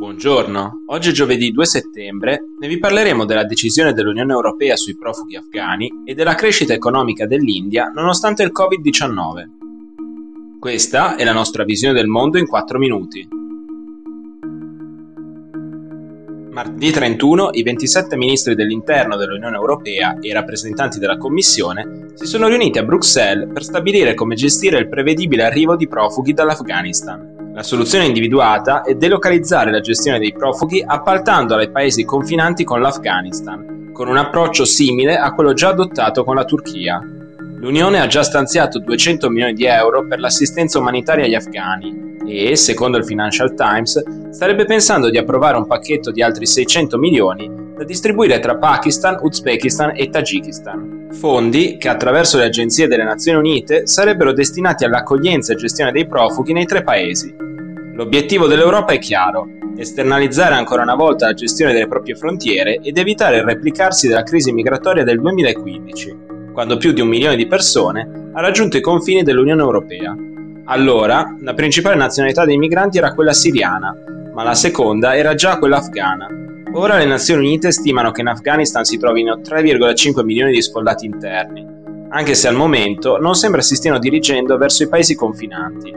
Buongiorno, 0.00 0.84
oggi 0.86 1.10
è 1.10 1.12
giovedì 1.12 1.50
2 1.50 1.66
settembre 1.66 2.44
e 2.58 2.68
vi 2.68 2.78
parleremo 2.78 3.26
della 3.26 3.44
decisione 3.44 3.92
dell'Unione 3.92 4.32
Europea 4.32 4.74
sui 4.74 4.96
profughi 4.96 5.36
afghani 5.36 6.04
e 6.06 6.14
della 6.14 6.34
crescita 6.34 6.72
economica 6.72 7.26
dell'India 7.26 7.90
nonostante 7.94 8.42
il 8.42 8.50
Covid-19. 8.50 10.58
Questa 10.58 11.16
è 11.16 11.24
la 11.24 11.34
nostra 11.34 11.64
visione 11.64 11.92
del 11.92 12.06
mondo 12.06 12.38
in 12.38 12.46
4 12.46 12.78
minuti. 12.78 13.28
Martedì 16.50 16.90
31 16.90 17.50
i 17.52 17.62
27 17.62 18.16
ministri 18.16 18.54
dell'interno 18.54 19.16
dell'Unione 19.16 19.56
Europea 19.56 20.16
e 20.18 20.28
i 20.28 20.32
rappresentanti 20.32 20.98
della 20.98 21.18
Commissione 21.18 22.12
si 22.14 22.24
sono 22.24 22.48
riuniti 22.48 22.78
a 22.78 22.84
Bruxelles 22.84 23.52
per 23.52 23.62
stabilire 23.62 24.14
come 24.14 24.34
gestire 24.34 24.78
il 24.78 24.88
prevedibile 24.88 25.44
arrivo 25.44 25.76
di 25.76 25.86
profughi 25.86 26.32
dall'Afghanistan. 26.32 27.39
La 27.52 27.64
soluzione 27.64 28.06
individuata 28.06 28.82
è 28.82 28.94
delocalizzare 28.94 29.72
la 29.72 29.80
gestione 29.80 30.20
dei 30.20 30.32
profughi 30.32 30.84
appaltandola 30.86 31.62
ai 31.62 31.70
paesi 31.70 32.04
confinanti 32.04 32.62
con 32.62 32.80
l'Afghanistan, 32.80 33.90
con 33.92 34.06
un 34.06 34.16
approccio 34.16 34.64
simile 34.64 35.16
a 35.16 35.32
quello 35.34 35.52
già 35.52 35.70
adottato 35.70 36.22
con 36.22 36.36
la 36.36 36.44
Turchia. 36.44 37.00
L'Unione 37.56 38.00
ha 38.00 38.06
già 38.06 38.22
stanziato 38.22 38.78
200 38.78 39.28
milioni 39.28 39.52
di 39.54 39.64
euro 39.64 40.06
per 40.06 40.20
l'assistenza 40.20 40.78
umanitaria 40.78 41.24
agli 41.24 41.34
afghani 41.34 42.18
e, 42.24 42.54
secondo 42.54 42.98
il 42.98 43.04
Financial 43.04 43.52
Times, 43.54 44.30
starebbe 44.30 44.64
pensando 44.64 45.10
di 45.10 45.18
approvare 45.18 45.56
un 45.56 45.66
pacchetto 45.66 46.12
di 46.12 46.22
altri 46.22 46.46
600 46.46 46.98
milioni 46.98 47.69
da 47.80 47.86
distribuire 47.86 48.40
tra 48.40 48.58
Pakistan, 48.58 49.16
Uzbekistan 49.22 49.92
e 49.96 50.10
Tagikistan. 50.10 51.08
Fondi 51.12 51.78
che 51.78 51.88
attraverso 51.88 52.36
le 52.36 52.44
agenzie 52.44 52.86
delle 52.86 53.04
Nazioni 53.04 53.38
Unite 53.38 53.86
sarebbero 53.86 54.34
destinati 54.34 54.84
all'accoglienza 54.84 55.54
e 55.54 55.56
gestione 55.56 55.90
dei 55.90 56.06
profughi 56.06 56.52
nei 56.52 56.66
tre 56.66 56.82
paesi. 56.82 57.34
L'obiettivo 57.94 58.46
dell'Europa 58.46 58.92
è 58.92 58.98
chiaro, 58.98 59.48
esternalizzare 59.78 60.54
ancora 60.54 60.82
una 60.82 60.94
volta 60.94 61.24
la 61.24 61.32
gestione 61.32 61.72
delle 61.72 61.88
proprie 61.88 62.16
frontiere 62.16 62.80
ed 62.82 62.98
evitare 62.98 63.38
il 63.38 63.44
replicarsi 63.44 64.08
della 64.08 64.24
crisi 64.24 64.52
migratoria 64.52 65.02
del 65.02 65.18
2015, 65.18 66.16
quando 66.52 66.76
più 66.76 66.92
di 66.92 67.00
un 67.00 67.08
milione 67.08 67.36
di 67.36 67.46
persone 67.46 68.30
ha 68.34 68.40
raggiunto 68.42 68.76
i 68.76 68.82
confini 68.82 69.22
dell'Unione 69.22 69.62
Europea. 69.62 70.14
Allora, 70.66 71.34
la 71.40 71.54
principale 71.54 71.96
nazionalità 71.96 72.44
dei 72.44 72.58
migranti 72.58 72.98
era 72.98 73.14
quella 73.14 73.32
siriana, 73.32 73.96
ma 74.34 74.42
la 74.42 74.54
seconda 74.54 75.16
era 75.16 75.34
già 75.34 75.56
quella 75.56 75.78
afghana. 75.78 76.40
Ora 76.72 76.98
le 76.98 77.04
Nazioni 77.04 77.46
Unite 77.46 77.72
stimano 77.72 78.12
che 78.12 78.20
in 78.20 78.28
Afghanistan 78.28 78.84
si 78.84 78.96
trovino 78.96 79.38
3,5 79.38 80.22
milioni 80.22 80.52
di 80.52 80.62
sfollati 80.62 81.04
interni, 81.04 81.66
anche 82.10 82.34
se 82.34 82.46
al 82.46 82.54
momento 82.54 83.18
non 83.18 83.34
sembra 83.34 83.60
si 83.60 83.74
stiano 83.74 83.98
dirigendo 83.98 84.56
verso 84.56 84.84
i 84.84 84.88
paesi 84.88 85.16
confinanti. 85.16 85.92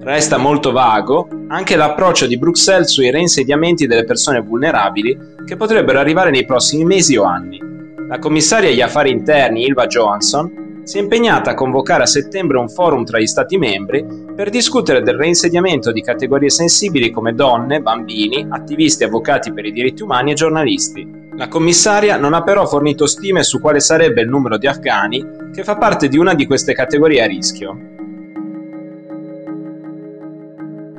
Resta 0.00 0.36
molto 0.38 0.70
vago 0.70 1.28
anche 1.48 1.74
l'approccio 1.74 2.26
di 2.26 2.38
Bruxelles 2.38 2.92
sui 2.92 3.10
reinsediamenti 3.10 3.88
delle 3.88 4.04
persone 4.04 4.40
vulnerabili 4.40 5.18
che 5.44 5.56
potrebbero 5.56 5.98
arrivare 5.98 6.30
nei 6.30 6.44
prossimi 6.44 6.84
mesi 6.84 7.16
o 7.16 7.24
anni. 7.24 7.60
La 8.08 8.20
commissaria 8.20 8.70
agli 8.70 8.80
affari 8.80 9.10
interni 9.10 9.64
Ilva 9.64 9.86
Johansson 9.86 10.61
si 10.84 10.98
è 10.98 11.00
impegnata 11.00 11.52
a 11.52 11.54
convocare 11.54 12.02
a 12.02 12.06
settembre 12.06 12.58
un 12.58 12.68
forum 12.68 13.04
tra 13.04 13.18
gli 13.18 13.26
Stati 13.26 13.56
membri 13.56 14.04
per 14.34 14.50
discutere 14.50 15.02
del 15.02 15.16
reinsediamento 15.16 15.92
di 15.92 16.02
categorie 16.02 16.50
sensibili 16.50 17.10
come 17.10 17.34
donne, 17.34 17.80
bambini, 17.80 18.46
attivisti, 18.48 19.04
avvocati 19.04 19.52
per 19.52 19.64
i 19.64 19.72
diritti 19.72 20.02
umani 20.02 20.32
e 20.32 20.34
giornalisti. 20.34 21.20
La 21.36 21.48
commissaria 21.48 22.16
non 22.16 22.34
ha 22.34 22.42
però 22.42 22.66
fornito 22.66 23.06
stime 23.06 23.42
su 23.42 23.60
quale 23.60 23.80
sarebbe 23.80 24.22
il 24.22 24.28
numero 24.28 24.58
di 24.58 24.66
afghani 24.66 25.50
che 25.52 25.62
fa 25.62 25.76
parte 25.76 26.08
di 26.08 26.18
una 26.18 26.34
di 26.34 26.46
queste 26.46 26.74
categorie 26.74 27.22
a 27.22 27.26
rischio. 27.26 27.78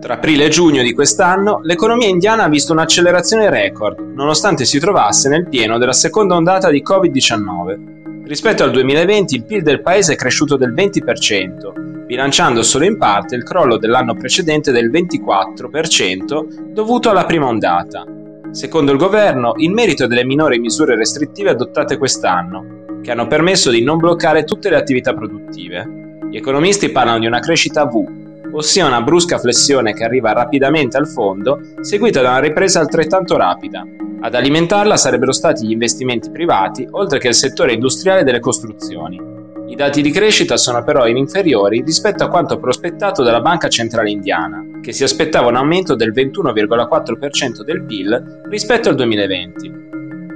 Tra 0.00 0.14
aprile 0.14 0.44
e 0.44 0.48
giugno 0.48 0.82
di 0.82 0.94
quest'anno 0.94 1.60
l'economia 1.62 2.08
indiana 2.08 2.44
ha 2.44 2.48
visto 2.48 2.72
un'accelerazione 2.72 3.50
record, 3.50 3.98
nonostante 3.98 4.64
si 4.64 4.78
trovasse 4.78 5.28
nel 5.28 5.48
pieno 5.48 5.78
della 5.78 5.92
seconda 5.92 6.34
ondata 6.34 6.70
di 6.70 6.82
Covid-19. 6.82 8.15
Rispetto 8.26 8.64
al 8.64 8.72
2020 8.72 9.36
il 9.36 9.44
PIL 9.44 9.62
del 9.62 9.80
paese 9.80 10.14
è 10.14 10.16
cresciuto 10.16 10.56
del 10.56 10.74
20%, 10.74 12.06
bilanciando 12.06 12.64
solo 12.64 12.84
in 12.84 12.98
parte 12.98 13.36
il 13.36 13.44
crollo 13.44 13.76
dell'anno 13.76 14.16
precedente 14.16 14.72
del 14.72 14.90
24% 14.90 16.72
dovuto 16.72 17.08
alla 17.08 17.24
prima 17.24 17.46
ondata. 17.46 18.04
Secondo 18.50 18.90
il 18.90 18.98
governo, 18.98 19.52
il 19.58 19.70
merito 19.70 20.08
delle 20.08 20.24
minori 20.24 20.58
misure 20.58 20.96
restrittive 20.96 21.50
adottate 21.50 21.98
quest'anno, 21.98 22.98
che 23.00 23.12
hanno 23.12 23.28
permesso 23.28 23.70
di 23.70 23.84
non 23.84 23.98
bloccare 23.98 24.42
tutte 24.42 24.70
le 24.70 24.76
attività 24.76 25.14
produttive. 25.14 26.18
Gli 26.28 26.36
economisti 26.36 26.90
parlano 26.90 27.20
di 27.20 27.26
una 27.26 27.38
crescita 27.38 27.84
V, 27.84 28.50
ossia 28.50 28.88
una 28.88 29.02
brusca 29.02 29.38
flessione 29.38 29.94
che 29.94 30.02
arriva 30.02 30.32
rapidamente 30.32 30.96
al 30.96 31.06
fondo, 31.06 31.60
seguita 31.80 32.22
da 32.22 32.30
una 32.30 32.40
ripresa 32.40 32.80
altrettanto 32.80 33.36
rapida. 33.36 33.86
Ad 34.20 34.34
alimentarla 34.34 34.96
sarebbero 34.96 35.32
stati 35.32 35.66
gli 35.66 35.72
investimenti 35.72 36.30
privati, 36.30 36.86
oltre 36.90 37.18
che 37.18 37.28
il 37.28 37.34
settore 37.34 37.74
industriale 37.74 38.24
delle 38.24 38.40
costruzioni. 38.40 39.20
I 39.68 39.74
dati 39.74 40.00
di 40.00 40.10
crescita 40.10 40.56
sono 40.56 40.82
però 40.84 41.06
inferiori 41.06 41.82
rispetto 41.84 42.24
a 42.24 42.28
quanto 42.28 42.58
prospettato 42.58 43.22
dalla 43.22 43.40
Banca 43.40 43.68
Centrale 43.68 44.10
Indiana, 44.10 44.64
che 44.80 44.92
si 44.92 45.02
aspettava 45.02 45.48
un 45.48 45.56
aumento 45.56 45.94
del 45.94 46.12
21,4% 46.12 47.62
del 47.64 47.84
PIL 47.84 48.42
rispetto 48.48 48.88
al 48.88 48.94
2020. 48.94 49.84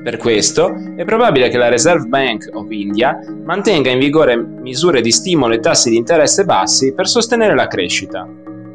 Per 0.02 0.16
questo 0.16 0.74
è 0.96 1.04
probabile 1.04 1.48
che 1.48 1.58
la 1.58 1.68
Reserve 1.68 2.06
Bank 2.06 2.48
of 2.52 2.70
India 2.70 3.18
mantenga 3.44 3.90
in 3.90 3.98
vigore 3.98 4.36
misure 4.36 5.00
di 5.00 5.12
stimolo 5.12 5.54
e 5.54 5.60
tassi 5.60 5.90
di 5.90 5.96
interesse 5.96 6.44
bassi 6.44 6.94
per 6.94 7.06
sostenere 7.06 7.54
la 7.54 7.66
crescita. 7.66 8.26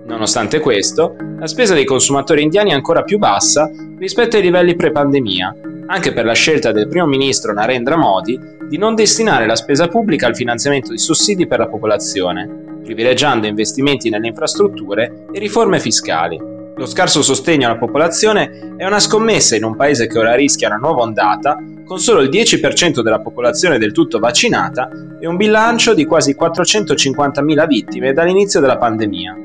Nonostante 0.06 0.60
questo, 0.60 1.16
la 1.40 1.48
spesa 1.48 1.74
dei 1.74 1.84
consumatori 1.84 2.44
indiani 2.44 2.70
è 2.70 2.76
ancora 2.76 3.02
più 3.02 3.18
bassa 3.18 3.70
rispetto 3.98 4.36
ai 4.36 4.44
livelli 4.44 4.76
pre-pandemia, 4.76 5.56
anche 5.88 6.14
per 6.14 6.26
la 6.26 6.34
scelta 6.34 6.72
del 6.72 6.88
primo 6.88 7.08
ministro 7.08 7.54
Narendra 7.54 7.98
Modi 7.98 8.40
di 8.70 8.78
non 8.78 8.94
destinare 8.94 9.48
la 9.48 9.56
spesa 9.56 9.88
pubblica 9.88 10.28
al 10.28 10.36
finanziamento 10.36 10.92
di 10.92 11.00
sussidi 11.00 11.48
per 11.48 11.60
la 11.60 11.68
popolazione, 11.68 12.80
privilegiando 12.84 13.48
investimenti 13.48 14.10
nelle 14.10 14.28
infrastrutture 14.28 15.26
e 15.32 15.40
riforme 15.40 15.80
fiscali. 15.80 16.40
Lo 16.78 16.86
scarso 16.86 17.24
sostegno 17.24 17.68
alla 17.68 17.78
popolazione 17.78 18.76
è 18.78 18.86
una 18.86 19.00
scommessa 19.00 19.56
in 19.56 19.64
un 19.64 19.76
paese 19.76 20.08
che 20.08 20.20
ora 20.20 20.36
rischia 20.36 20.68
una 20.68 20.78
nuova 20.78 21.02
ondata, 21.02 21.58
con 21.84 22.00
solo 22.00 22.22
il 22.22 22.30
10% 22.30 23.02
della 23.02 23.22
popolazione 23.22 23.80
del 23.80 23.92
tutto 23.92 24.20
vaccinata 24.20 24.90
e 25.20 25.26
un 25.26 25.36
bilancio 25.36 25.94
di 25.94 26.06
quasi 26.06 26.36
450.000 26.40 27.66
vittime 27.66 28.14
dall'inizio 28.14 28.60
della 28.60 28.78
pandemia. 28.78 29.45